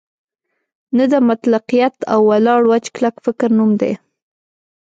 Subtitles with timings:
[0.97, 3.93] نه د مطلقیت او ولاړ وچ کلک فکر نوم دی.